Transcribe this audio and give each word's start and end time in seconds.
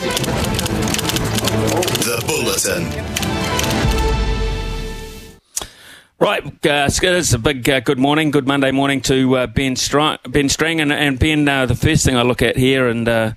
The 0.00 0.06
Bulletin. 2.26 2.88
Right, 6.18 6.42
uh, 6.66 6.88
it's 6.90 7.32
a 7.34 7.38
big 7.38 7.68
uh, 7.68 7.80
good 7.80 7.98
morning, 7.98 8.30
good 8.30 8.46
Monday 8.46 8.70
morning 8.70 9.02
to 9.02 9.36
uh, 9.36 9.46
Ben, 9.46 9.76
Str- 9.76 10.16
ben 10.26 10.48
Strang. 10.48 10.80
And, 10.80 10.90
and 10.90 11.18
Ben, 11.18 11.46
uh, 11.46 11.66
the 11.66 11.74
first 11.74 12.06
thing 12.06 12.16
I 12.16 12.22
look 12.22 12.40
at 12.40 12.56
here 12.56 12.88
and 12.88 13.06
uh, 13.06 13.32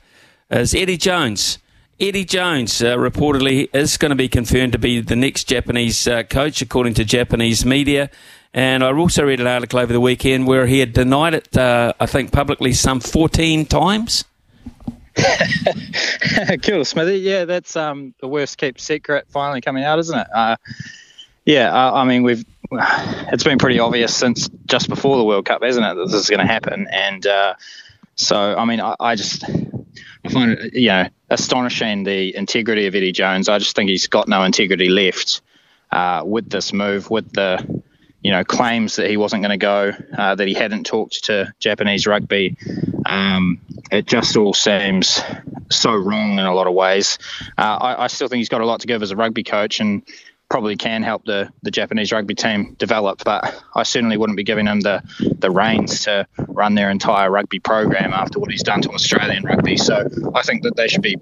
is 0.51 0.73
Eddie 0.73 0.95
Jones. 0.95 1.57
Eddie 1.99 2.23
Jones 2.23 2.81
uh, 2.81 2.95
reportedly 2.95 3.67
is 3.75 3.97
going 3.97 4.11
to 4.11 4.15
be 4.15 4.29
confirmed 4.29 4.71
to 4.71 4.79
be 4.79 5.01
the 5.01 5.17
next 5.17 5.49
Japanese 5.49 6.07
uh, 6.07 6.23
coach, 6.23 6.61
according 6.61 6.93
to 6.93 7.03
Japanese 7.03 7.65
media. 7.65 8.09
And 8.53 8.85
I 8.85 8.93
also 8.93 9.25
read 9.25 9.41
an 9.41 9.47
article 9.47 9.79
over 9.79 9.91
the 9.91 9.99
weekend 9.99 10.47
where 10.47 10.67
he 10.67 10.79
had 10.79 10.93
denied 10.93 11.33
it, 11.33 11.57
I 11.57 12.05
think, 12.05 12.31
publicly 12.31 12.71
some 12.71 13.01
14 13.01 13.65
times. 13.65 14.23
cool, 16.63 16.85
Smithy. 16.85 17.19
Yeah, 17.19 17.45
that's 17.45 17.75
um, 17.75 18.13
the 18.19 18.27
worst 18.27 18.57
kept 18.57 18.79
secret 18.79 19.25
finally 19.29 19.61
coming 19.61 19.83
out, 19.83 19.99
isn't 19.99 20.17
it? 20.17 20.27
Uh, 20.33 20.55
yeah, 21.45 21.71
uh, 21.71 21.93
I 21.93 22.03
mean, 22.05 22.23
we've 22.23 22.43
it's 22.71 23.43
been 23.43 23.57
pretty 23.57 23.79
obvious 23.79 24.15
since 24.15 24.49
just 24.65 24.89
before 24.89 25.17
the 25.17 25.23
World 25.23 25.45
Cup, 25.45 25.63
hasn't 25.63 25.85
it, 25.85 25.95
that 25.95 26.05
this 26.05 26.21
is 26.21 26.29
going 26.29 26.39
to 26.39 26.51
happen? 26.51 26.87
And 26.91 27.25
uh, 27.25 27.55
so, 28.15 28.55
I 28.57 28.65
mean, 28.65 28.81
I, 28.81 28.95
I, 28.99 29.15
just 29.15 29.43
I 29.43 30.29
find 30.29 30.51
it, 30.51 30.73
you 30.73 30.87
know, 30.87 31.07
astonishing 31.29 32.03
the 32.03 32.35
integrity 32.35 32.87
of 32.87 32.95
Eddie 32.95 33.11
Jones. 33.11 33.49
I 33.49 33.59
just 33.59 33.75
think 33.75 33.89
he's 33.89 34.07
got 34.07 34.27
no 34.27 34.43
integrity 34.43 34.89
left 34.89 35.41
uh, 35.91 36.23
with 36.25 36.49
this 36.49 36.73
move, 36.73 37.09
with 37.09 37.31
the 37.33 37.83
you 38.21 38.31
know 38.31 38.43
claims 38.43 38.95
that 38.95 39.09
he 39.09 39.17
wasn't 39.17 39.43
going 39.43 39.51
to 39.51 39.57
go, 39.57 39.91
uh, 40.17 40.35
that 40.35 40.47
he 40.47 40.53
hadn't 40.53 40.85
talked 40.85 41.25
to 41.25 41.53
Japanese 41.59 42.07
rugby. 42.07 42.57
Um, 43.05 43.59
it 43.91 44.05
just 44.05 44.35
all 44.37 44.53
seems 44.53 45.21
so 45.69 45.93
wrong 45.93 46.39
in 46.39 46.45
a 46.45 46.53
lot 46.53 46.67
of 46.67 46.73
ways. 46.73 47.17
Uh, 47.57 47.61
I, 47.61 48.03
I, 48.03 48.07
still 48.07 48.27
think 48.27 48.39
he's 48.39 48.49
got 48.49 48.61
a 48.61 48.65
lot 48.65 48.81
to 48.81 48.87
give 48.87 49.01
as 49.01 49.11
a 49.11 49.15
rugby 49.15 49.43
coach 49.43 49.79
and 49.79 50.03
probably 50.49 50.75
can 50.75 51.01
help 51.01 51.25
the, 51.25 51.51
the 51.63 51.71
Japanese 51.71 52.11
rugby 52.11 52.35
team 52.35 52.75
develop, 52.77 53.23
but 53.23 53.59
I 53.73 53.81
certainly 53.81 54.17
wouldn't 54.17 54.37
be 54.37 54.43
giving 54.43 54.67
him 54.67 54.81
the, 54.81 55.01
the 55.39 55.49
reins 55.49 56.01
to 56.01 56.27
run 56.37 56.75
their 56.75 56.91
entire 56.91 57.31
rugby 57.31 57.59
program 57.59 58.13
after 58.13 58.39
what 58.39 58.51
he's 58.51 58.61
done 58.61 58.81
to 58.83 58.89
Australian 58.91 59.43
rugby. 59.43 59.77
So 59.77 60.07
I 60.35 60.43
think 60.43 60.61
that 60.61 60.75
they 60.75 60.87
should 60.87 61.01
be 61.01 61.17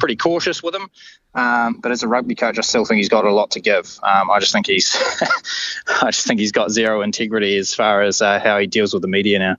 pretty 0.00 0.16
cautious 0.16 0.64
with 0.64 0.74
him. 0.74 0.90
Um, 1.34 1.78
but 1.80 1.92
as 1.92 2.02
a 2.02 2.08
rugby 2.08 2.34
coach, 2.34 2.58
I 2.58 2.62
still 2.62 2.84
think 2.84 2.96
he's 2.96 3.08
got 3.08 3.24
a 3.24 3.32
lot 3.32 3.52
to 3.52 3.60
give. 3.60 4.00
Um, 4.02 4.30
I 4.32 4.40
just 4.40 4.52
think 4.52 4.66
he's, 4.66 4.96
I 6.02 6.10
just 6.10 6.26
think 6.26 6.40
he's 6.40 6.52
got 6.52 6.72
zero 6.72 7.02
integrity 7.02 7.56
as 7.58 7.72
far 7.72 8.02
as 8.02 8.20
uh, 8.20 8.40
how 8.40 8.58
he 8.58 8.66
deals 8.66 8.92
with 8.92 9.02
the 9.02 9.08
media 9.08 9.38
now. 9.38 9.56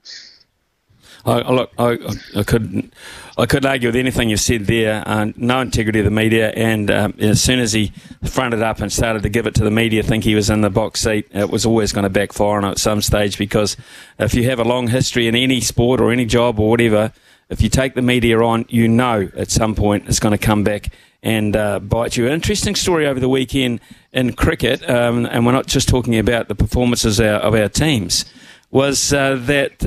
I, 1.26 1.50
look, 1.50 1.72
I, 1.78 1.98
I, 2.36 2.42
couldn't, 2.42 2.92
I 3.38 3.46
couldn't 3.46 3.68
argue 3.68 3.88
with 3.88 3.96
anything 3.96 4.28
you 4.28 4.36
said 4.36 4.66
there. 4.66 5.02
Uh, 5.06 5.32
no 5.36 5.60
integrity 5.60 6.00
of 6.00 6.04
the 6.04 6.10
media, 6.10 6.50
and 6.50 6.90
um, 6.90 7.14
as 7.18 7.42
soon 7.42 7.60
as 7.60 7.72
he 7.72 7.92
fronted 8.24 8.62
up 8.62 8.80
and 8.80 8.92
started 8.92 9.22
to 9.22 9.30
give 9.30 9.46
it 9.46 9.54
to 9.54 9.64
the 9.64 9.70
media, 9.70 10.02
think 10.02 10.24
he 10.24 10.34
was 10.34 10.50
in 10.50 10.60
the 10.60 10.68
box 10.68 11.00
seat, 11.00 11.26
it 11.32 11.48
was 11.48 11.64
always 11.64 11.92
going 11.92 12.02
to 12.02 12.10
backfire 12.10 12.58
on 12.58 12.64
at 12.66 12.78
some 12.78 13.00
stage. 13.00 13.38
Because 13.38 13.76
if 14.18 14.34
you 14.34 14.44
have 14.50 14.58
a 14.58 14.64
long 14.64 14.88
history 14.88 15.26
in 15.26 15.34
any 15.34 15.60
sport 15.62 16.00
or 16.00 16.12
any 16.12 16.26
job 16.26 16.60
or 16.60 16.68
whatever, 16.68 17.12
if 17.48 17.62
you 17.62 17.70
take 17.70 17.94
the 17.94 18.02
media 18.02 18.38
on, 18.40 18.66
you 18.68 18.86
know 18.86 19.30
at 19.34 19.50
some 19.50 19.74
point 19.74 20.04
it's 20.08 20.20
going 20.20 20.36
to 20.36 20.38
come 20.38 20.62
back 20.62 20.92
and 21.22 21.56
uh, 21.56 21.80
bite 21.80 22.18
you. 22.18 22.26
An 22.26 22.32
interesting 22.32 22.74
story 22.74 23.06
over 23.06 23.18
the 23.18 23.30
weekend 23.30 23.80
in 24.12 24.34
cricket, 24.34 24.88
um, 24.90 25.24
and 25.24 25.46
we're 25.46 25.52
not 25.52 25.66
just 25.66 25.88
talking 25.88 26.18
about 26.18 26.48
the 26.48 26.54
performances 26.54 27.18
of 27.18 27.26
our, 27.26 27.40
of 27.40 27.54
our 27.54 27.68
teams 27.70 28.26
was 28.74 29.12
uh, 29.12 29.36
that 29.36 29.84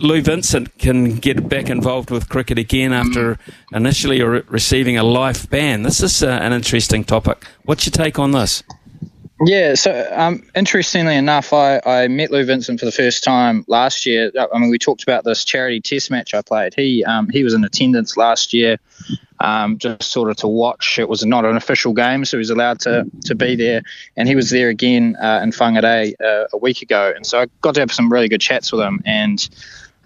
Lou 0.00 0.22
Vincent 0.22 0.78
can 0.78 1.16
get 1.16 1.48
back 1.48 1.68
involved 1.68 2.08
with 2.08 2.28
cricket 2.28 2.56
again 2.56 2.92
after 2.92 3.36
initially 3.72 4.22
re- 4.22 4.42
receiving 4.46 4.96
a 4.96 5.02
life 5.02 5.50
ban. 5.50 5.82
This 5.82 6.00
is 6.00 6.22
uh, 6.22 6.28
an 6.28 6.52
interesting 6.52 7.02
topic. 7.02 7.44
What's 7.64 7.84
your 7.84 7.90
take 7.90 8.16
on 8.16 8.30
this? 8.30 8.62
Yeah, 9.44 9.74
so 9.74 10.08
um, 10.14 10.48
interestingly 10.54 11.16
enough, 11.16 11.52
I, 11.52 11.80
I 11.84 12.06
met 12.06 12.30
Lou 12.30 12.44
Vincent 12.44 12.78
for 12.78 12.86
the 12.86 12.92
first 12.92 13.24
time 13.24 13.64
last 13.66 14.06
year. 14.06 14.30
I 14.38 14.56
mean, 14.58 14.70
we 14.70 14.78
talked 14.78 15.02
about 15.02 15.24
this 15.24 15.44
charity 15.44 15.80
test 15.80 16.08
match 16.08 16.32
I 16.32 16.42
played. 16.42 16.74
He 16.74 17.04
um, 17.04 17.28
he 17.30 17.42
was 17.42 17.54
in 17.54 17.64
attendance 17.64 18.16
last 18.16 18.54
year 18.54 18.78
um, 19.40 19.78
just 19.78 20.02
sort 20.02 20.30
of 20.30 20.36
to 20.38 20.48
watch. 20.48 20.98
It 20.98 21.08
was 21.08 21.24
not 21.24 21.44
an 21.44 21.56
official 21.56 21.92
game, 21.92 22.24
so 22.24 22.36
he 22.36 22.38
was 22.38 22.50
allowed 22.50 22.80
to 22.80 23.06
to 23.24 23.34
be 23.34 23.56
there, 23.56 23.82
and 24.16 24.28
he 24.28 24.34
was 24.34 24.50
there 24.50 24.68
again 24.68 25.16
uh, 25.16 25.40
in 25.42 25.50
Whangarei 25.50 26.14
uh, 26.20 26.46
a 26.52 26.58
week 26.58 26.82
ago, 26.82 27.12
and 27.14 27.26
so 27.26 27.40
I 27.40 27.46
got 27.60 27.74
to 27.74 27.80
have 27.80 27.92
some 27.92 28.12
really 28.12 28.28
good 28.28 28.40
chats 28.40 28.72
with 28.72 28.80
him, 28.80 29.02
and 29.04 29.48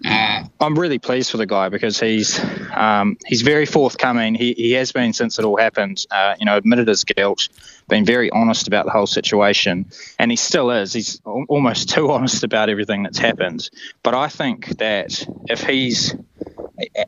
uh, 0.05 0.43
I'm 0.59 0.77
really 0.77 0.99
pleased 0.99 1.31
for 1.31 1.37
the 1.37 1.45
guy 1.45 1.69
because 1.69 1.99
he's 1.99 2.39
um, 2.73 3.17
he's 3.25 3.41
very 3.41 3.65
forthcoming. 3.65 4.35
He, 4.35 4.53
he 4.53 4.73
has 4.73 4.91
been 4.91 5.13
since 5.13 5.39
it 5.39 5.45
all 5.45 5.57
happened. 5.57 6.05
Uh, 6.11 6.35
you 6.39 6.45
know, 6.45 6.57
admitted 6.57 6.89
his 6.89 7.03
guilt, 7.05 7.47
been 7.87 8.03
very 8.03 8.29
honest 8.31 8.67
about 8.67 8.85
the 8.85 8.91
whole 8.91 9.07
situation, 9.07 9.85
and 10.19 10.29
he 10.29 10.35
still 10.35 10.71
is. 10.71 10.91
He's 10.91 11.21
almost 11.25 11.89
too 11.89 12.11
honest 12.11 12.43
about 12.43 12.69
everything 12.69 13.03
that's 13.03 13.17
happened. 13.17 13.69
But 14.03 14.13
I 14.13 14.27
think 14.27 14.77
that 14.79 15.25
if 15.47 15.61
he's 15.61 16.13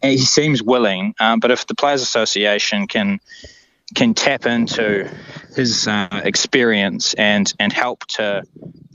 he 0.01 0.17
seems 0.17 0.61
willing, 0.61 1.15
um, 1.19 1.39
but 1.39 1.51
if 1.51 1.67
the 1.67 1.75
Players 1.75 2.01
Association 2.01 2.87
can 2.87 3.19
can 3.93 4.13
tap 4.15 4.45
into 4.45 5.09
his 5.55 5.87
uh, 5.87 6.21
experience 6.23 7.13
and 7.13 7.53
and 7.59 7.71
help 7.71 8.05
to 8.07 8.43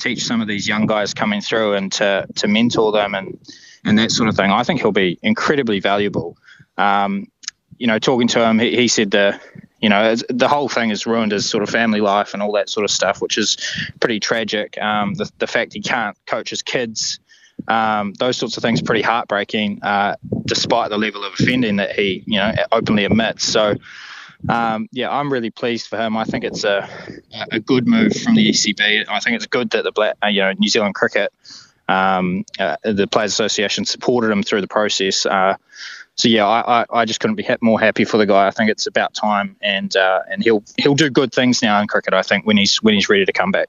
teach 0.01 0.25
some 0.25 0.41
of 0.41 0.49
these 0.49 0.67
young 0.67 0.87
guys 0.87 1.15
coming 1.15 1.41
through 1.41 1.75
and 1.75 1.93
to 1.93 2.27
to 2.37 2.49
mentor 2.49 2.93
them 2.93 3.15
and 3.15 3.39
and 3.85 3.99
that 3.99 4.11
sort 4.11 4.29
of 4.29 4.37
thing, 4.37 4.51
I 4.51 4.63
think 4.63 4.81
he'll 4.81 4.93
be 4.93 5.19
incredibly 5.23 5.81
valuable. 5.81 6.37
Um, 6.77 7.29
you 7.79 7.87
know, 7.87 7.99
talking 7.99 8.29
to 8.29 8.47
him, 8.47 8.59
he, 8.59 8.77
he 8.77 8.89
said 8.89 9.11
the 9.11 9.41
you 9.81 9.89
know 9.89 10.15
the 10.29 10.49
whole 10.49 10.69
thing 10.69 10.91
has 10.91 11.07
ruined 11.07 11.33
his 11.33 11.49
sort 11.49 11.63
of 11.63 11.71
family 11.71 12.01
life 12.01 12.35
and 12.35 12.43
all 12.43 12.53
that 12.53 12.69
sort 12.69 12.85
of 12.85 12.91
stuff, 12.91 13.23
which 13.23 13.39
is 13.39 13.57
pretty 14.01 14.21
tragic. 14.21 14.77
Um, 14.79 15.15
the 15.15 15.31
the 15.39 15.47
fact 15.47 15.73
he 15.73 15.81
can't 15.81 16.17
coach 16.27 16.51
his 16.51 16.63
kids 16.63 17.21
um, 17.69 18.13
those 18.15 18.37
sorts 18.37 18.57
of 18.57 18.63
things 18.63 18.81
are 18.81 18.85
pretty 18.85 19.03
heartbreaking, 19.03 19.83
uh, 19.83 20.17
despite 20.47 20.91
the 20.91 20.99
level 20.99 21.25
of 21.25 21.35
offending 21.35 21.77
that 21.77 21.93
he, 21.93 22.23
you 22.27 22.39
know, 22.39 22.53
openly 22.73 23.05
admits. 23.05 23.45
So, 23.45 23.75
um, 24.49 24.89
yeah, 24.93 25.11
I'm 25.11 25.33
really 25.33 25.51
pleased 25.51 25.89
for 25.89 25.99
him. 25.99 26.17
I 26.17 26.25
think 26.25 26.45
it's 26.45 26.65
a 26.65 26.89
a 27.51 27.61
good 27.61 27.87
move 27.87 28.15
from 28.15 28.35
the 28.35 28.51
ECB. 28.51 29.07
I 29.09 29.21
think 29.21 29.37
it's 29.37 29.47
good 29.47 29.71
that 29.71 29.85
the 29.85 29.93
Black, 29.93 30.17
uh, 30.25 30.29
you 30.29 30.41
know, 30.41 30.53
New 30.53 30.69
Zealand 30.69 30.95
Cricket, 30.95 31.33
um, 31.89 32.45
uh, 32.59 32.77
the 32.83 33.07
Players 33.07 33.33
Association 33.33 33.85
supported 33.85 34.31
him 34.31 34.43
through 34.43 34.61
the 34.61 34.69
process. 34.69 35.27
Uh, 35.27 35.57
so 36.15 36.29
yeah, 36.29 36.47
I, 36.47 36.83
I, 36.83 36.87
I, 36.93 37.05
just 37.05 37.21
couldn't 37.21 37.37
be 37.37 37.49
more 37.63 37.81
happy 37.81 38.05
for 38.05 38.19
the 38.19 38.27
guy. 38.27 38.47
I 38.47 38.51
think 38.51 38.71
it's 38.71 38.87
about 38.87 39.15
time, 39.15 39.57
and 39.63 39.95
uh, 39.97 40.21
and 40.31 40.43
he'll 40.43 40.63
he'll 40.77 40.95
do 40.95 41.11
good 41.11 41.33
things 41.33 41.63
now 41.63 41.81
in 41.81 41.89
cricket. 41.89 42.15
I 42.15 42.23
think 42.23 42.47
when 42.47 42.57
he's 42.57 42.83
when 42.83 42.95
he's 42.95 43.09
ready 43.09 43.25
to 43.25 43.33
come 43.33 43.51
back. 43.51 43.69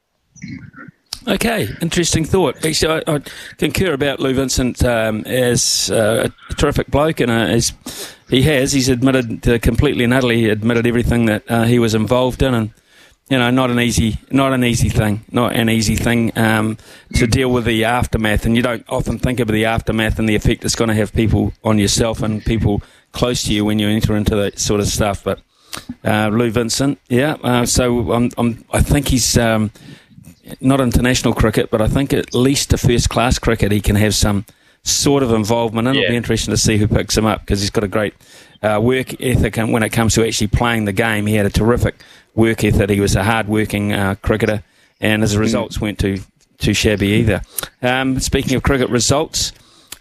Okay, 1.28 1.70
interesting 1.82 2.26
thought. 2.26 2.66
Actually, 2.66 3.04
I, 3.08 3.16
I 3.16 3.22
concur 3.58 3.94
about 3.94 4.20
Lou 4.20 4.34
Vincent 4.34 4.84
um, 4.84 5.22
as 5.26 5.92
uh, 5.92 6.30
a 6.50 6.54
terrific 6.56 6.88
bloke, 6.88 7.20
and 7.20 7.30
uh, 7.30 7.36
as 7.36 7.74
he 8.28 8.42
has, 8.44 8.72
he's 8.72 8.90
admitted 8.90 9.48
uh, 9.48 9.60
completely 9.60 10.04
and 10.04 10.14
utterly 10.14 10.50
admitted 10.50 10.88
everything 10.88 11.26
that 11.28 11.44
uh, 11.48 11.64
he 11.64 11.78
was 11.78 11.94
involved 11.94 12.42
in, 12.42 12.56
and 12.56 12.74
you 13.32 13.38
know, 13.38 13.50
not 13.50 13.72
an 13.72 13.80
easy, 13.80 14.18
not 14.30 14.52
an 14.52 14.66
easy 14.66 14.90
thing, 14.90 15.24
not 15.32 15.56
an 15.56 15.70
easy 15.70 15.96
thing 15.96 16.38
um, 16.38 16.78
to 17.14 17.26
deal 17.26 17.50
with 17.50 17.64
the 17.64 17.86
aftermath. 17.86 18.46
And 18.46 18.58
you 18.58 18.62
don't 18.62 18.84
often 18.90 19.20
think 19.20 19.40
about 19.40 19.54
the 19.54 19.66
aftermath 19.66 20.20
and 20.20 20.28
the 20.28 20.36
effect 20.36 20.66
it's 20.66 20.76
going 20.76 20.90
to 20.90 20.96
have 20.96 21.14
people 21.14 21.54
on 21.64 21.78
yourself 21.78 22.22
and 22.22 22.44
people 22.44 22.82
close 23.14 23.44
to 23.44 23.54
you 23.54 23.64
when 23.64 23.80
you 23.80 23.88
enter 23.88 24.18
into 24.18 24.36
that 24.36 24.60
sort 24.60 24.82
of 24.82 24.88
stuff. 24.88 25.24
But 25.24 25.40
uh, 26.04 26.28
Lou 26.28 26.52
Vincent, 26.52 27.00
yeah. 27.08 27.38
Uh, 27.42 27.66
so 27.66 28.12
I'm, 28.12 28.32
I'm, 28.38 28.66
i 28.74 28.82
think 28.82 29.08
he's 29.08 29.38
um, 29.38 29.72
not 30.60 30.82
international 30.82 31.34
cricket, 31.34 31.70
but 31.70 31.82
I 31.82 31.88
think 31.88 32.14
at 32.14 32.34
least 32.34 32.74
a 32.74 32.78
first 32.78 33.10
class 33.10 33.40
cricket 33.40 33.72
he 33.72 33.82
can 33.82 33.96
have 33.96 34.16
some 34.16 34.46
sort 34.84 35.24
of 35.24 35.32
involvement 35.32 35.88
And 35.88 35.96
Yeah. 35.96 36.04
It'll 36.04 36.14
be 36.14 36.18
interesting 36.18 36.52
to 36.52 36.58
see 36.58 36.78
who 36.78 36.88
picks 36.88 37.18
him 37.18 37.26
up 37.26 37.42
because 37.42 37.62
he's 37.62 37.70
got 37.70 37.84
a 37.84 37.88
great 37.88 38.14
uh, 38.64 38.80
work 38.82 39.22
ethic 39.22 39.58
and 39.58 39.72
when 39.72 39.84
it 39.84 39.90
comes 39.90 40.16
to 40.16 40.26
actually 40.26 40.48
playing 40.48 40.86
the 40.86 40.94
game. 40.94 41.26
He 41.28 41.36
had 41.36 41.46
a 41.46 41.50
terrific 41.52 41.96
work 42.36 42.64
ethic. 42.64 42.90
He 42.90 43.00
was 43.00 43.16
a 43.16 43.24
hard-working 43.24 43.94
uh, 43.94 44.16
cricketer, 44.22 44.64
and 45.00 45.24
as 45.24 45.34
a 45.34 45.40
results 45.40 45.78
mm. 45.78 45.82
weren't 45.82 46.00
too 46.00 46.20
too 46.58 46.74
shabby 46.74 47.08
either. 47.08 47.42
Um, 47.82 48.20
speaking 48.20 48.56
of 48.56 48.62
cricket 48.62 48.90
results, 48.90 49.52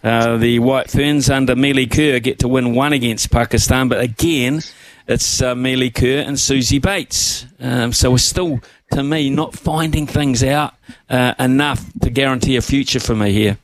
uh, 0.04 0.36
the 0.36 0.58
White 0.58 0.90
Ferns 0.90 1.30
under 1.30 1.56
Melie 1.56 1.86
Kerr 1.86 2.20
get 2.20 2.38
to 2.40 2.48
win 2.48 2.74
one 2.74 2.92
against 2.92 3.30
Pakistan, 3.30 3.88
but 3.88 4.00
again, 4.00 4.60
it's 5.08 5.42
uh, 5.42 5.54
Melie 5.54 5.90
Kerr 5.90 6.20
and 6.20 6.36
Suzie 6.36 6.80
Bates. 6.80 7.46
Um, 7.58 7.92
so 7.92 8.10
we're 8.10 8.18
still, 8.18 8.60
to 8.90 9.02
me, 9.02 9.30
not 9.30 9.54
finding 9.54 10.06
things 10.06 10.42
out 10.42 10.74
uh, 11.08 11.34
enough 11.38 11.84
to 12.00 12.10
guarantee 12.10 12.56
a 12.56 12.62
future 12.62 13.00
for 13.00 13.14
me 13.14 13.32
here. 13.32 13.58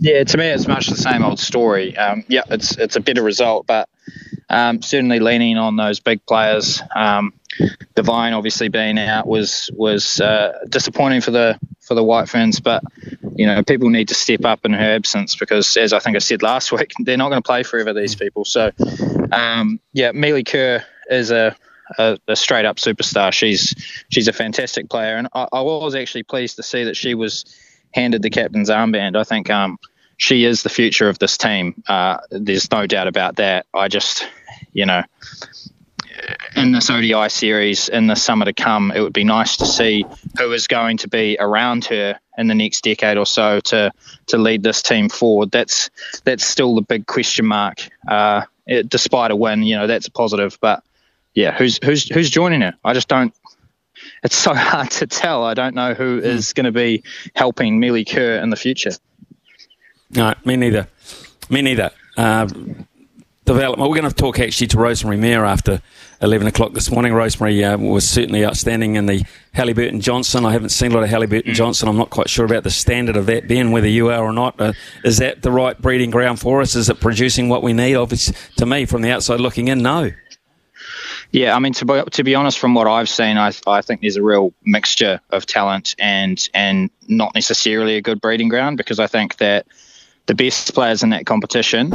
Yeah, 0.00 0.24
to 0.24 0.38
me, 0.38 0.46
it's 0.46 0.66
much 0.66 0.88
the 0.88 0.96
same 0.96 1.24
old 1.24 1.38
story. 1.38 1.96
Um, 1.96 2.24
yeah, 2.28 2.42
it's 2.50 2.76
it's 2.76 2.96
a 2.96 3.00
better 3.00 3.22
result, 3.22 3.66
but 3.66 3.88
um, 4.48 4.82
certainly 4.82 5.20
leaning 5.20 5.56
on 5.56 5.76
those 5.76 6.00
big 6.00 6.24
players. 6.26 6.82
Um, 6.94 7.32
Devine 7.94 8.32
obviously 8.32 8.68
being 8.68 8.98
out 8.98 9.26
was 9.26 9.70
was 9.74 10.20
uh, 10.20 10.58
disappointing 10.68 11.20
for 11.20 11.30
the 11.30 11.58
for 11.80 11.94
the 11.94 12.04
White 12.04 12.28
Ferns, 12.28 12.60
but 12.60 12.82
you 13.34 13.46
know 13.46 13.62
people 13.62 13.90
need 13.90 14.08
to 14.08 14.14
step 14.14 14.44
up 14.44 14.64
in 14.64 14.72
her 14.72 14.94
absence 14.94 15.34
because, 15.34 15.76
as 15.76 15.92
I 15.92 15.98
think 15.98 16.16
I 16.16 16.20
said 16.20 16.42
last 16.42 16.72
week, 16.78 16.92
they're 17.00 17.16
not 17.16 17.30
going 17.30 17.42
to 17.42 17.46
play 17.46 17.62
forever. 17.62 17.92
These 17.92 18.14
people. 18.14 18.44
So, 18.44 18.70
um, 19.32 19.80
yeah, 19.92 20.12
Melie 20.12 20.44
Kerr 20.44 20.84
is 21.10 21.30
a, 21.30 21.56
a, 21.98 22.18
a, 22.28 22.36
straight 22.36 22.64
up 22.64 22.76
superstar. 22.76 23.32
She's 23.32 23.74
she's 24.10 24.28
a 24.28 24.32
fantastic 24.32 24.88
player, 24.88 25.16
and 25.16 25.28
I, 25.34 25.46
I, 25.52 25.60
was 25.62 25.94
actually 25.94 26.24
pleased 26.24 26.56
to 26.56 26.62
see 26.62 26.84
that 26.84 26.96
she 26.96 27.14
was 27.14 27.44
handed 27.92 28.22
the 28.22 28.30
captain's 28.30 28.70
armband. 28.70 29.16
I 29.16 29.24
think 29.24 29.50
um, 29.50 29.78
she 30.16 30.44
is 30.44 30.62
the 30.62 30.68
future 30.68 31.08
of 31.08 31.18
this 31.18 31.36
team. 31.36 31.82
Uh, 31.88 32.18
there's 32.30 32.70
no 32.70 32.86
doubt 32.86 33.08
about 33.08 33.36
that. 33.36 33.66
I 33.74 33.88
just, 33.88 34.28
you 34.72 34.86
know, 34.86 35.02
in 36.56 36.72
this 36.72 36.90
ODI 36.90 37.28
series 37.28 37.88
in 37.88 38.06
the 38.06 38.14
summer 38.14 38.44
to 38.44 38.52
come, 38.52 38.92
it 38.94 39.00
would 39.00 39.12
be 39.12 39.24
nice 39.24 39.56
to 39.58 39.66
see 39.66 40.04
who 40.38 40.52
is 40.52 40.66
going 40.66 40.98
to 40.98 41.08
be 41.08 41.36
around 41.40 41.86
her 41.86 42.18
in 42.36 42.46
the 42.46 42.54
next 42.54 42.84
decade 42.84 43.16
or 43.16 43.26
so 43.26 43.60
to 43.60 43.92
to 44.26 44.38
lead 44.38 44.62
this 44.62 44.82
team 44.82 45.08
forward. 45.08 45.50
That's 45.50 45.90
that's 46.24 46.44
still 46.44 46.74
the 46.74 46.82
big 46.82 47.06
question 47.06 47.46
mark. 47.46 47.88
Uh, 48.06 48.42
it, 48.66 48.88
despite 48.88 49.30
a 49.30 49.36
win, 49.36 49.62
you 49.62 49.76
know 49.76 49.86
that's 49.86 50.06
a 50.06 50.10
positive, 50.10 50.58
but 50.60 50.82
yeah, 51.34 51.56
who's 51.56 51.78
who's 51.82 52.08
who's 52.08 52.30
joining 52.30 52.62
it? 52.62 52.74
I 52.84 52.92
just 52.92 53.08
don't. 53.08 53.34
It's 54.22 54.36
so 54.36 54.54
hard 54.54 54.90
to 54.92 55.06
tell. 55.06 55.44
I 55.44 55.54
don't 55.54 55.74
know 55.74 55.94
who 55.94 56.18
hmm. 56.18 56.26
is 56.26 56.52
going 56.52 56.66
to 56.66 56.72
be 56.72 57.02
helping 57.34 57.80
Melie 57.80 58.04
Kerr 58.04 58.36
in 58.36 58.50
the 58.50 58.56
future. 58.56 58.92
No, 60.10 60.34
me 60.44 60.56
neither. 60.56 60.88
Me 61.48 61.62
neither. 61.62 61.90
Uh, 62.16 62.48
development. 63.44 63.90
We're 63.90 63.96
going 63.96 64.10
to 64.10 64.14
talk 64.14 64.38
actually 64.38 64.68
to 64.68 64.78
Rosemary 64.78 65.16
Mair 65.16 65.44
after 65.44 65.80
11 66.22 66.46
o'clock 66.46 66.72
this 66.72 66.90
morning. 66.90 67.14
Rosemary 67.14 67.64
uh, 67.64 67.76
was 67.78 68.08
certainly 68.08 68.44
outstanding 68.44 68.96
in 68.96 69.06
the 69.06 69.24
Hallyburton 69.54 70.00
Johnstone. 70.00 70.44
I 70.44 70.52
haven't 70.52 70.68
seen 70.70 70.92
a 70.92 70.94
lot 70.94 71.04
of 71.04 71.10
Hallyburton 71.10 71.54
Johnstone. 71.54 71.88
I'm 71.88 71.96
not 71.96 72.10
quite 72.10 72.28
sure 72.28 72.44
about 72.44 72.64
the 72.64 72.70
standard 72.70 73.16
of 73.16 73.26
that, 73.26 73.48
Ben, 73.48 73.70
whether 73.70 73.88
you 73.88 74.10
are 74.10 74.22
or 74.22 74.32
not. 74.32 74.60
Uh, 74.60 74.72
is 75.04 75.18
that 75.18 75.42
the 75.42 75.50
right 75.50 75.80
breeding 75.80 76.10
ground 76.10 76.40
for 76.40 76.60
us? 76.60 76.74
Is 76.74 76.88
it 76.88 77.00
producing 77.00 77.48
what 77.48 77.62
we 77.62 77.72
need? 77.72 77.94
Obviously, 77.94 78.36
to 78.56 78.66
me, 78.66 78.84
from 78.84 79.02
the 79.02 79.10
outside 79.10 79.40
looking 79.40 79.68
in, 79.68 79.82
no. 79.82 80.10
Yeah, 81.32 81.54
I 81.54 81.60
mean 81.60 81.72
to 81.74 81.84
be, 81.84 82.02
to 82.10 82.24
be 82.24 82.34
honest, 82.34 82.58
from 82.58 82.74
what 82.74 82.88
I've 82.88 83.08
seen, 83.08 83.38
I, 83.38 83.52
I 83.66 83.82
think 83.82 84.00
there's 84.00 84.16
a 84.16 84.22
real 84.22 84.52
mixture 84.64 85.20
of 85.30 85.46
talent 85.46 85.94
and 85.98 86.48
and 86.54 86.90
not 87.06 87.34
necessarily 87.34 87.96
a 87.96 88.02
good 88.02 88.20
breeding 88.20 88.48
ground 88.48 88.76
because 88.76 88.98
I 88.98 89.06
think 89.06 89.36
that 89.36 89.66
the 90.26 90.34
best 90.34 90.74
players 90.74 91.02
in 91.02 91.10
that 91.10 91.26
competition 91.26 91.92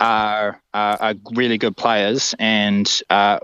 are, 0.00 0.60
are, 0.74 0.96
are 1.00 1.14
really 1.34 1.58
good 1.58 1.76
players, 1.76 2.34
and 2.38 2.90
uh, 3.08 3.38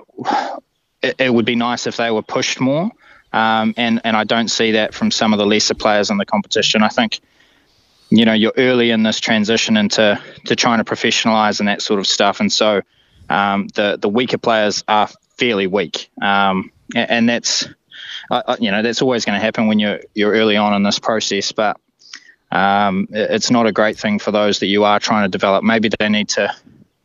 it, 1.03 1.15
it, 1.19 1.33
would 1.33 1.45
be 1.45 1.55
nice 1.55 1.87
if 1.87 1.97
they 1.97 2.11
were 2.11 2.23
pushed 2.23 2.61
more. 2.61 2.91
Um, 3.33 3.75
and 3.77 4.01
and 4.03 4.17
I 4.17 4.25
don't 4.25 4.49
see 4.49 4.73
that 4.73 4.93
from 4.93 5.13
some 5.13 5.33
of 5.33 5.39
the 5.39 5.47
lesser 5.47 5.75
players 5.75 6.11
in 6.11 6.17
the 6.17 6.27
competition. 6.27 6.83
I 6.83 6.89
think 6.89 7.21
you 8.11 8.25
know 8.25 8.33
you're 8.33 8.55
early 8.57 8.91
in 8.91 9.05
this 9.05 9.21
transition 9.21 9.77
into 9.77 10.21
to 10.47 10.57
trying 10.57 10.79
to 10.79 10.85
professionalize 10.85 11.61
and 11.61 11.69
that 11.69 11.81
sort 11.81 12.01
of 12.01 12.09
stuff, 12.09 12.41
and 12.41 12.53
so 12.53 12.83
um, 13.29 13.69
the 13.69 13.99
the 14.01 14.09
weaker 14.09 14.39
players 14.39 14.83
are 14.89 15.09
fairly 15.39 15.67
weak, 15.67 16.11
um, 16.21 16.71
and, 16.95 17.29
that's 17.29 17.67
uh, 18.31 18.57
you 18.59 18.71
know 18.71 18.83
that's 18.83 19.03
always 19.03 19.25
going 19.25 19.39
to 19.39 19.45
happen 19.45 19.67
when 19.67 19.79
you're 19.79 20.01
you're 20.15 20.33
early 20.33 20.57
on 20.57 20.75
in 20.75 20.83
this 20.83 20.99
process, 20.99 21.53
but 21.53 21.79
um, 22.51 23.09
it's 23.11 23.51
not 23.51 23.67
a 23.67 23.73
great 23.73 23.99
thing 23.99 24.19
for 24.19 24.31
those 24.31 24.61
that 24.61 24.67
you 24.67 24.85
are 24.85 24.99
trying 25.01 25.25
to 25.25 25.29
develop. 25.29 25.65
Maybe 25.65 25.91
they 25.99 26.09
need 26.09 26.31
to, 26.31 26.55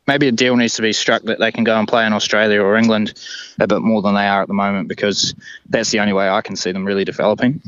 maybe 0.07 0.27
a 0.27 0.31
deal 0.31 0.55
needs 0.55 0.75
to 0.75 0.81
be 0.81 0.93
struck 0.93 1.23
that 1.23 1.39
they 1.39 1.51
can 1.51 1.63
go 1.63 1.77
and 1.77 1.87
play 1.87 2.05
in 2.05 2.13
Australia 2.13 2.61
or 2.61 2.77
England 2.77 3.13
a 3.59 3.67
bit 3.67 3.81
more 3.81 4.01
than 4.01 4.15
they 4.15 4.27
are 4.27 4.41
at 4.41 4.47
the 4.47 4.53
moment 4.53 4.87
because 4.87 5.35
that's 5.69 5.91
the 5.91 5.99
only 5.99 6.13
way 6.13 6.29
I 6.29 6.41
can 6.41 6.55
see 6.55 6.71
them 6.71 6.85
really 6.85 7.05
developing. 7.05 7.61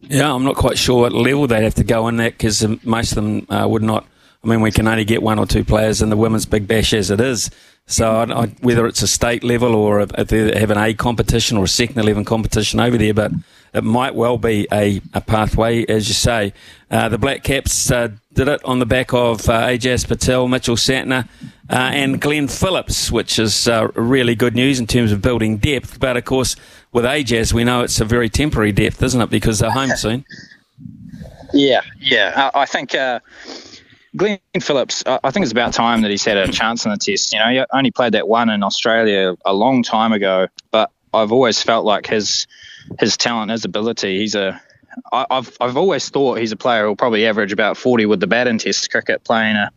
Yeah, 0.00 0.32
I'm 0.32 0.44
not 0.44 0.56
quite 0.56 0.78
sure 0.78 1.02
what 1.02 1.12
level 1.12 1.46
they'd 1.46 1.64
have 1.64 1.74
to 1.76 1.84
go 1.84 2.08
in 2.08 2.18
that 2.18 2.32
because 2.32 2.64
most 2.84 3.12
of 3.12 3.16
them 3.16 3.46
uh, 3.50 3.66
would 3.68 3.82
not. 3.82 4.06
I 4.44 4.46
mean, 4.46 4.60
we 4.60 4.70
can 4.70 4.86
only 4.86 5.04
get 5.04 5.22
one 5.22 5.38
or 5.38 5.46
two 5.46 5.64
players 5.64 6.00
in 6.00 6.10
the 6.10 6.16
women's 6.16 6.46
big 6.46 6.68
bash 6.68 6.92
as 6.92 7.10
it 7.10 7.20
is. 7.20 7.50
So 7.88 8.16
I, 8.16 8.42
I, 8.42 8.46
whether 8.60 8.86
it's 8.86 9.00
a 9.02 9.08
state 9.08 9.42
level 9.42 9.74
or 9.74 10.00
if 10.00 10.28
they 10.28 10.58
have 10.58 10.70
an 10.70 10.76
A 10.78 10.92
competition 10.92 11.56
or 11.56 11.64
a 11.64 11.68
second 11.68 11.98
eleven 11.98 12.24
competition 12.24 12.80
over 12.80 12.98
there, 12.98 13.14
but 13.14 13.32
it 13.72 13.82
might 13.82 14.14
well 14.14 14.36
be 14.36 14.68
a, 14.70 15.00
a 15.14 15.22
pathway, 15.22 15.86
as 15.86 16.06
you 16.08 16.14
say. 16.14 16.52
Uh, 16.90 17.08
the 17.08 17.18
Black 17.18 17.42
Caps 17.42 17.90
uh, 17.90 18.08
did 18.34 18.46
it 18.46 18.62
on 18.64 18.78
the 18.78 18.86
back 18.86 19.12
of 19.14 19.48
uh, 19.48 19.68
Ajaz 19.68 20.06
Patel, 20.06 20.48
Mitchell 20.48 20.76
Santner, 20.76 21.28
uh, 21.70 21.74
and 21.74 22.20
Glenn 22.20 22.46
Phillips, 22.48 23.10
which 23.10 23.38
is 23.38 23.66
uh, 23.66 23.88
really 23.94 24.34
good 24.34 24.54
news 24.54 24.78
in 24.78 24.86
terms 24.86 25.10
of 25.10 25.22
building 25.22 25.56
depth. 25.56 25.98
But 25.98 26.18
of 26.18 26.26
course, 26.26 26.56
with 26.92 27.06
Ajaz, 27.06 27.54
we 27.54 27.64
know 27.64 27.80
it's 27.80 28.00
a 28.00 28.04
very 28.04 28.28
temporary 28.28 28.72
depth, 28.72 29.02
isn't 29.02 29.20
it? 29.20 29.30
Because 29.30 29.60
they're 29.60 29.70
home 29.70 29.90
soon. 29.96 30.26
Yeah, 31.54 31.80
yeah. 31.98 32.50
I, 32.54 32.62
I 32.62 32.66
think. 32.66 32.94
Glenn 34.18 34.40
Phillips, 34.60 35.04
I 35.06 35.30
think 35.30 35.44
it's 35.44 35.52
about 35.52 35.72
time 35.72 36.02
that 36.02 36.10
he's 36.10 36.24
had 36.24 36.36
a 36.36 36.48
chance 36.48 36.84
in 36.84 36.90
the 36.90 36.96
test. 36.96 37.32
You 37.32 37.38
know, 37.38 37.48
he 37.48 37.64
only 37.72 37.92
played 37.92 38.12
that 38.12 38.26
one 38.26 38.50
in 38.50 38.64
Australia 38.64 39.36
a 39.44 39.54
long 39.54 39.84
time 39.84 40.12
ago, 40.12 40.48
but 40.72 40.90
I've 41.14 41.32
always 41.32 41.62
felt 41.62 41.84
like 41.86 42.06
his 42.06 42.46
his 42.98 43.16
talent, 43.16 43.50
his 43.50 43.64
ability. 43.64 44.18
He's 44.18 44.34
a 44.34 44.60
I, 45.12 45.26
I've 45.30 45.56
I've 45.60 45.76
always 45.76 46.08
thought 46.08 46.38
he's 46.38 46.52
a 46.52 46.56
player 46.56 46.84
who'll 46.84 46.96
probably 46.96 47.26
average 47.26 47.52
about 47.52 47.76
40 47.76 48.06
with 48.06 48.20
the 48.20 48.26
bat 48.26 48.48
in 48.48 48.58
Test 48.58 48.90
cricket, 48.90 49.22
playing 49.24 49.56
a 49.56 49.70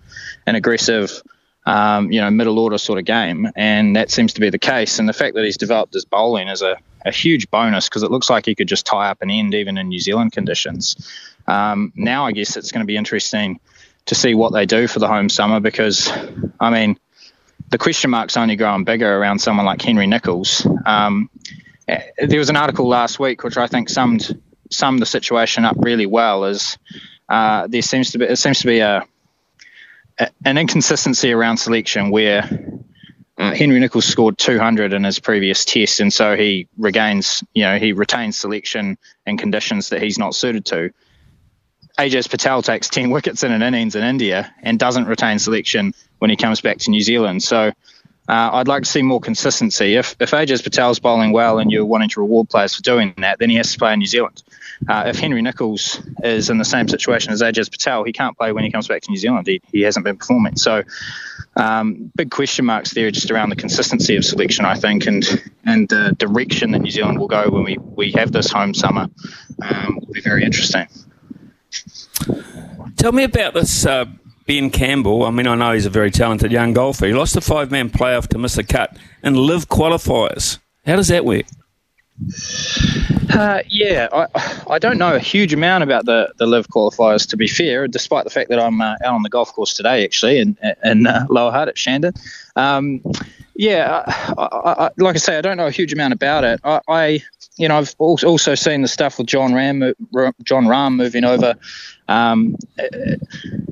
an 0.48 0.56
aggressive, 0.56 1.22
um, 1.68 2.12
you 2.12 2.20
know, 2.20 2.32
middle 2.32 2.58
order 2.58 2.80
sort 2.80 2.98
of 2.98 3.06
game, 3.06 3.48
and 3.56 3.96
that 3.96 4.10
seems 4.10 4.34
to 4.34 4.42
be 4.42 4.50
the 4.50 4.60
case. 4.60 4.98
And 4.98 5.08
the 5.08 5.14
fact 5.14 5.36
that 5.36 5.46
he's 5.46 5.58
developed 5.58 5.94
his 5.94 6.06
bowling 6.06 6.48
is 6.48 6.64
a, 6.64 6.78
a 7.06 7.12
huge 7.12 7.50
bonus 7.52 7.88
because 7.88 8.02
it 8.02 8.10
looks 8.10 8.30
like 8.30 8.48
he 8.48 8.56
could 8.56 8.68
just 8.68 8.88
tie 8.88 9.12
up 9.12 9.22
an 9.22 9.30
end 9.30 9.54
even 9.54 9.78
in 9.78 9.90
New 9.90 10.00
Zealand 10.00 10.32
conditions. 10.32 10.96
Um, 11.48 11.94
now 11.96 12.26
I 12.26 12.32
guess 12.32 12.58
it's 12.58 12.72
going 12.72 12.82
to 12.82 12.88
be 12.88 12.98
interesting 12.98 13.60
to 14.12 14.16
see 14.16 14.34
what 14.34 14.52
they 14.52 14.66
do 14.66 14.88
for 14.88 15.00
the 15.00 15.08
home 15.08 15.30
summer 15.30 15.62
because, 15.62 16.12
I 16.60 16.70
mean, 16.70 17.00
the 17.70 17.78
question 17.78 18.12
mark's 18.12 18.36
only 18.36 18.58
growing 18.58 18.84
bigger 18.84 19.10
around 19.10 19.40
someone 19.40 19.66
like 19.66 19.82
Henry 19.82 20.06
Nicholls. 20.06 20.68
Um, 20.86 21.30
there 21.88 22.38
was 22.38 22.50
an 22.50 22.58
article 22.58 22.90
last 22.90 23.22
week 23.22 23.46
which 23.46 23.56
I 23.56 23.68
think 23.68 23.88
summed 23.88 24.38
summed 24.70 25.02
the 25.02 25.06
situation 25.06 25.64
up 25.64 25.78
really 25.80 26.06
well. 26.06 26.44
Is 26.44 26.78
uh, 27.30 27.68
there 27.68 27.82
seems 27.82 28.12
to 28.12 28.18
be 28.18 28.26
it 28.26 28.36
seems 28.36 28.60
to 28.60 28.68
be 28.68 28.80
a, 28.80 29.06
a 30.20 30.30
an 30.44 30.58
inconsistency 30.58 31.32
around 31.32 31.56
selection 31.56 32.12
where 32.12 32.50
uh, 33.38 33.56
Henry 33.56 33.80
Nicholls 33.80 34.08
scored 34.08 34.38
200 34.38 34.92
in 34.92 35.06
his 35.06 35.20
previous 35.20 35.64
test, 35.64 36.02
and 36.02 36.12
so 36.12 36.36
he 36.36 36.68
regains, 36.78 37.46
you 37.54 37.64
know, 37.64 37.78
he 37.78 37.94
retains 37.94 38.38
selection 38.38 38.98
in 39.26 39.38
conditions 39.38 39.88
that 39.88 40.02
he's 40.02 40.20
not 40.20 40.36
suited 40.36 40.66
to. 40.66 40.92
Ajaz 42.02 42.28
Patel 42.28 42.64
takes 42.64 42.90
10 42.90 43.12
wickets 43.12 43.44
in 43.44 43.52
an 43.52 43.62
innings 43.62 43.96
in 43.96 44.04
India 44.04 44.52
and 44.64 44.80
doesn't 44.80 45.06
retain 45.06 45.38
selection 45.38 45.94
when 46.18 46.32
he 46.32 46.36
comes 46.36 46.60
back 46.60 46.80
to 46.80 46.90
New 46.90 47.02
Zealand. 47.02 47.44
So 47.44 47.68
uh, 48.28 48.50
I'd 48.54 48.68
like 48.68 48.84
to 48.84 48.90
see 48.90 49.04
more 49.04 49.20
consistency. 49.20 49.96
If 49.96 50.16
if 50.20 50.32
Ajaz 50.32 50.64
Patel's 50.64 51.00
bowling 51.00 51.32
well 51.32 51.60
and 51.60 51.72
you're 51.72 51.86
wanting 51.86 52.10
to 52.10 52.22
reward 52.22 52.50
players 52.50 52.76
for 52.76 52.82
doing 52.82 53.14
that, 53.18 53.38
then 53.38 53.52
he 53.52 53.58
has 53.58 53.72
to 53.74 53.78
play 53.78 53.94
in 53.94 54.00
New 54.00 54.08
Zealand. 54.08 54.42
Uh, 54.90 55.04
if 55.08 55.20
Henry 55.20 55.44
Nicholls 55.44 56.02
is 56.24 56.50
in 56.50 56.58
the 56.58 56.66
same 56.66 56.88
situation 56.88 57.34
as 57.34 57.44
Ajaz 57.44 57.70
Patel, 57.70 58.04
he 58.04 58.14
can't 58.14 58.36
play 58.36 58.52
when 58.52 58.64
he 58.64 58.72
comes 58.72 58.88
back 58.88 59.04
to 59.04 59.12
New 59.12 59.18
Zealand. 59.18 59.46
He, 59.46 59.62
he 59.72 59.82
hasn't 59.82 60.04
been 60.04 60.18
performing. 60.18 60.56
So 60.56 60.82
um, 61.56 62.12
big 62.16 62.32
question 62.32 62.66
marks 62.66 62.96
there 62.96 63.12
just 63.12 63.30
around 63.30 63.50
the 63.50 63.56
consistency 63.56 64.16
of 64.16 64.26
selection, 64.26 64.66
I 64.66 64.74
think. 64.74 65.06
And 65.06 65.24
and 65.66 65.88
the 65.88 66.16
direction 66.18 66.72
that 66.72 66.80
New 66.80 66.90
Zealand 66.90 67.20
will 67.20 67.28
go 67.28 67.48
when 67.48 67.64
we, 67.64 67.78
we 67.78 68.12
have 68.14 68.32
this 68.32 68.50
home 68.50 68.74
summer 68.74 69.08
um, 69.62 70.00
will 70.00 70.14
be 70.14 70.22
very 70.22 70.44
interesting. 70.44 70.88
Tell 72.98 73.12
me 73.12 73.24
about 73.24 73.54
this 73.54 73.86
uh, 73.86 74.06
Ben 74.46 74.70
Campbell. 74.70 75.24
I 75.24 75.32
mean, 75.32 75.48
I 75.48 75.56
know 75.56 75.74
he's 75.74 75.86
a 75.86 75.90
very 75.90 76.12
talented 76.12 76.52
young 76.52 76.74
golfer. 76.74 77.06
He 77.08 77.14
lost 77.14 77.34
the 77.34 77.42
five 77.42 77.72
man 77.72 77.90
playoff 77.90 78.28
to 78.30 78.38
miss 78.38 78.58
a 78.58 78.64
cut 78.64 78.98
and 79.24 79.38
LIV 79.38 79.70
qualifiers. 79.70 80.60
How 80.86 80.96
does 80.96 81.08
that 81.10 81.26
work? 81.26 81.46
Uh, 83.34 83.62
yeah, 83.68 84.08
I, 84.12 84.28
I 84.70 84.80
don't 84.80 84.98
know 84.98 85.16
a 85.16 85.20
huge 85.20 85.54
amount 85.54 85.84
about 85.84 86.06
the, 86.06 86.32
the 86.38 86.46
LIV 86.46 86.68
qualifiers, 86.68 87.28
to 87.30 87.38
be 87.38 87.48
fair, 87.48 87.88
despite 87.88 88.26
the 88.26 88.30
fact 88.30 88.50
that 88.50 88.60
I'm 88.60 88.82
uh, 88.82 88.96
out 89.04 89.14
on 89.14 89.24
the 89.24 89.30
golf 89.30 89.54
course 89.54 89.74
today, 89.74 90.04
actually, 90.04 90.40
in, 90.40 90.58
in 90.84 91.08
uh, 91.08 91.26
Lower 91.30 91.52
Hutt 91.52 91.70
at 91.70 91.78
Shandon. 91.78 92.14
Um, 92.56 93.02
yeah, 93.56 94.04
I, 94.38 94.42
I, 94.42 94.90
like 94.98 95.16
I 95.16 95.20
say, 95.20 95.38
I 95.38 95.42
don't 95.42 95.58
know 95.58 95.68
a 95.68 95.72
huge 95.72 95.94
amount 95.94 96.14
about 96.14 96.44
it. 96.44 96.60
I, 96.64 97.24
you 97.58 97.68
know, 97.68 97.78
I've 97.78 97.96
also 98.00 98.56
seen 98.56 98.82
the 98.82 98.88
stuff 98.88 99.18
with 99.18 99.28
Jon 99.28 99.52
Rahm, 99.52 99.94
Jon 100.44 100.66
Rahm 100.66 100.96
moving 100.96 101.24
over. 101.24 101.56
Um, 102.08 102.56
it, 102.78 103.22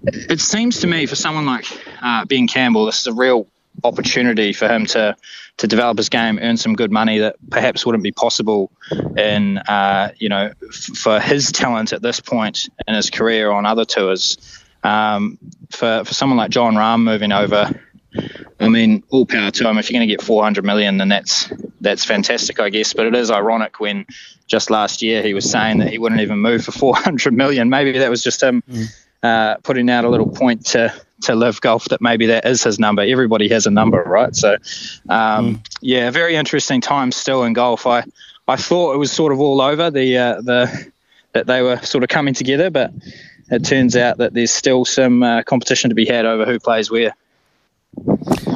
it, 0.05 0.39
seems 0.39 0.79
to 0.79 0.88
me 0.88 1.05
for 1.05 1.15
someone 1.15 1.46
like 1.46 1.65
uh, 2.01 2.25
Ben 2.25 2.48
Campbell, 2.48 2.86
this 2.86 3.01
is 3.01 3.08
a 3.08 3.13
real 3.13 3.48
opportunity 3.83 4.53
for 4.53 4.67
him 4.67 4.86
to 4.88 5.15
to 5.57 5.67
develop 5.67 5.98
his 5.98 6.09
game, 6.09 6.39
earn 6.41 6.55
some 6.55 6.74
good 6.74 6.91
money 6.91 7.19
that 7.19 7.36
perhaps 7.50 7.86
wouldn't 7.86 8.03
be 8.03 8.12
possible 8.12 8.71
in 9.17 9.57
uh, 9.57 10.12
you 10.17 10.29
know 10.29 10.51
f- 10.67 10.98
for 10.98 11.19
his 11.19 11.51
talent 11.51 11.93
at 11.93 12.01
this 12.01 12.19
point 12.19 12.69
in 12.88 12.95
his 12.95 13.09
career 13.09 13.51
on 13.51 13.65
other 13.65 13.86
tours. 13.86 14.38
Um, 14.83 15.38
for 15.69 16.03
for 16.05 16.13
someone 16.13 16.38
like 16.38 16.51
Jon 16.51 16.75
Rahm 16.75 17.03
moving 17.03 17.33
over, 17.33 17.69
I 18.59 18.69
mean, 18.69 19.03
all 19.09 19.25
power 19.25 19.51
to 19.51 19.69
him. 19.69 19.77
If 19.77 19.89
you're 19.89 20.00
going 20.00 20.07
to 20.07 20.13
get 20.13 20.21
400 20.21 20.65
million, 20.65 20.98
then 20.98 21.09
that's 21.09 21.51
that's 21.79 22.03
fantastic, 22.03 22.59
I 22.59 22.69
guess. 22.69 22.93
But 22.93 23.05
it 23.05 23.15
is 23.15 23.31
ironic 23.31 23.79
when 23.79 24.05
just 24.48 24.69
last 24.69 25.01
year 25.01 25.21
he 25.21 25.33
was 25.33 25.50
saying 25.50 25.79
that 25.79 25.89
he 25.89 25.98
wouldn't 25.98 26.21
even 26.21 26.39
move 26.39 26.65
for 26.65 26.71
400 26.71 27.33
million. 27.33 27.69
Maybe 27.69 27.98
that 27.98 28.09
was 28.09 28.24
just 28.24 28.41
him 28.41 28.63
mm. 28.69 28.86
uh, 29.24 29.57
putting 29.57 29.89
out 29.89 30.05
a 30.05 30.09
little 30.09 30.29
point 30.29 30.65
to 30.67 30.93
to 31.21 31.35
LIV 31.35 31.61
golf 31.61 31.85
that 31.89 32.01
maybe 32.01 32.27
that 32.27 32.45
is 32.45 32.63
his 32.63 32.79
number. 32.79 33.01
Everybody 33.01 33.49
has 33.49 33.65
a 33.65 33.71
number, 33.71 34.01
right? 34.03 34.35
So, 34.35 34.53
um, 35.09 35.55
mm. 35.55 35.65
yeah, 35.81 36.09
very 36.11 36.35
interesting 36.35 36.81
time 36.81 37.11
still 37.11 37.43
in 37.43 37.53
golf. 37.53 37.85
I 37.85 38.03
I 38.47 38.55
thought 38.55 38.95
it 38.95 38.97
was 38.97 39.11
sort 39.11 39.31
of 39.31 39.39
all 39.39 39.61
over 39.61 39.91
the 39.91 40.17
uh, 40.17 40.41
the 40.41 40.91
that 41.33 41.45
they 41.47 41.61
were 41.61 41.77
sort 41.77 42.03
of 42.03 42.09
coming 42.09 42.33
together, 42.33 42.69
but 42.69 42.91
it 43.51 43.65
turns 43.65 43.95
out 43.95 44.17
that 44.17 44.33
there's 44.33 44.51
still 44.51 44.85
some 44.85 45.23
uh, 45.23 45.43
competition 45.43 45.89
to 45.89 45.95
be 45.95 46.05
had 46.05 46.25
over 46.25 46.45
who 46.45 46.59
plays 46.59 46.89
where. 46.89 47.15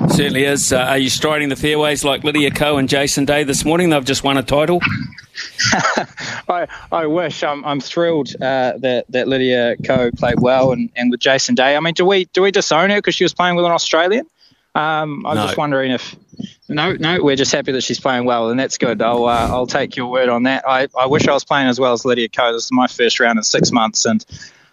Certainly 0.09 0.45
is. 0.45 0.71
Uh, 0.71 0.79
are 0.79 0.97
you 0.97 1.09
striding 1.09 1.49
the 1.49 1.55
fairways 1.55 2.03
like 2.03 2.23
Lydia 2.23 2.51
Ko 2.51 2.77
and 2.77 2.87
Jason 2.87 3.25
Day 3.25 3.43
this 3.43 3.65
morning? 3.65 3.89
They've 3.89 4.05
just 4.05 4.23
won 4.23 4.37
a 4.37 4.43
title. 4.43 4.79
I, 6.47 6.67
I 6.91 7.05
wish. 7.07 7.43
I'm, 7.43 7.63
I'm 7.65 7.79
thrilled 7.79 8.35
uh, 8.35 8.73
that 8.77 9.05
that 9.09 9.27
Lydia 9.27 9.75
Ko 9.85 10.11
played 10.11 10.39
well 10.39 10.71
and, 10.71 10.91
and 10.95 11.11
with 11.11 11.19
Jason 11.19 11.55
Day. 11.55 11.75
I 11.75 11.79
mean, 11.79 11.93
do 11.93 12.05
we 12.05 12.25
do 12.25 12.41
we 12.41 12.51
disown 12.51 12.89
her 12.89 12.97
because 12.97 13.15
she 13.15 13.23
was 13.23 13.33
playing 13.33 13.55
with 13.55 13.65
an 13.65 13.71
Australian? 13.71 14.25
Um, 14.75 15.25
I'm 15.25 15.35
no. 15.35 15.45
just 15.45 15.57
wondering 15.57 15.91
if 15.91 16.15
no, 16.67 16.93
no, 16.93 17.21
we're 17.23 17.35
just 17.35 17.51
happy 17.51 17.71
that 17.71 17.83
she's 17.83 17.99
playing 17.99 18.25
well, 18.25 18.49
and 18.49 18.59
that's 18.59 18.77
good. 18.77 19.01
I'll 19.01 19.25
uh, 19.25 19.47
I'll 19.49 19.67
take 19.67 19.95
your 19.95 20.07
word 20.07 20.29
on 20.29 20.43
that. 20.43 20.63
I, 20.67 20.87
I 20.97 21.05
wish 21.05 21.27
I 21.27 21.33
was 21.33 21.43
playing 21.43 21.67
as 21.67 21.79
well 21.79 21.93
as 21.93 22.05
Lydia 22.05 22.29
Ko. 22.29 22.53
This 22.53 22.65
is 22.65 22.71
my 22.71 22.87
first 22.87 23.19
round 23.19 23.37
in 23.37 23.43
six 23.43 23.71
months, 23.71 24.05
and 24.05 24.25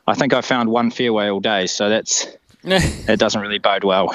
I 0.06 0.14
think 0.14 0.32
I 0.32 0.40
found 0.40 0.70
one 0.70 0.90
fairway 0.90 1.28
all 1.28 1.40
day, 1.40 1.66
so 1.66 1.88
that's 1.88 2.26
it 2.64 3.18
doesn't 3.18 3.40
really 3.40 3.58
bode 3.58 3.84
well. 3.84 4.12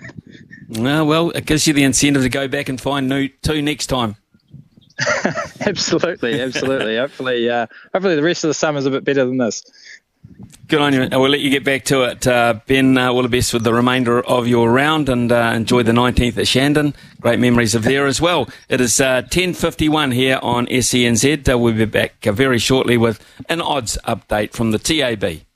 no, 0.68 1.04
well, 1.04 1.30
it 1.30 1.46
gives 1.46 1.66
you 1.66 1.72
the 1.72 1.84
incentive 1.84 2.22
to 2.22 2.28
go 2.28 2.46
back 2.46 2.68
and 2.68 2.80
find 2.80 3.08
new 3.08 3.28
two 3.42 3.62
next 3.62 3.86
time. 3.86 4.16
absolutely, 5.60 6.40
absolutely. 6.40 6.96
hopefully, 6.96 7.48
uh, 7.48 7.66
hopefully 7.92 8.16
the 8.16 8.22
rest 8.22 8.44
of 8.44 8.48
the 8.48 8.54
summer 8.54 8.78
is 8.78 8.86
a 8.86 8.90
bit 8.90 9.04
better 9.04 9.24
than 9.24 9.38
this. 9.38 9.62
Good 10.68 10.80
on 10.80 10.92
you. 10.92 11.08
We'll 11.10 11.30
let 11.30 11.40
you 11.40 11.50
get 11.50 11.64
back 11.64 11.84
to 11.86 12.02
it. 12.02 12.26
Uh, 12.26 12.60
ben, 12.66 12.98
uh, 12.98 13.10
all 13.10 13.22
the 13.22 13.28
best 13.28 13.54
with 13.54 13.64
the 13.64 13.72
remainder 13.72 14.20
of 14.26 14.46
your 14.46 14.70
round 14.70 15.08
and 15.08 15.32
uh, 15.32 15.52
enjoy 15.54 15.82
the 15.82 15.92
19th 15.92 16.36
at 16.36 16.46
Shandon. 16.46 16.94
Great 17.20 17.40
memories 17.40 17.74
of 17.74 17.84
there 17.84 18.06
as 18.06 18.20
well. 18.20 18.48
It 18.68 18.80
is 18.80 18.92
10.51 18.92 20.08
uh, 20.08 20.10
here 20.12 20.38
on 20.42 20.66
SENZ. 20.66 21.48
Uh, 21.48 21.58
we'll 21.58 21.74
be 21.74 21.86
back 21.86 22.26
uh, 22.26 22.32
very 22.32 22.58
shortly 22.58 22.98
with 22.98 23.24
an 23.48 23.62
odds 23.62 23.96
update 24.06 24.52
from 24.52 24.70
the 24.72 24.78
TAB. 24.78 25.47